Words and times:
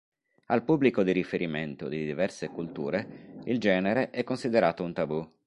Al 0.47 0.63
pubblico 0.63 1.03
di 1.03 1.11
riferimento 1.11 1.87
di 1.87 2.03
diverse 2.07 2.47
culture 2.47 3.39
il 3.43 3.59
genere 3.59 4.09
è 4.09 4.23
considerato 4.23 4.83
un 4.83 4.93
tabù. 4.93 5.31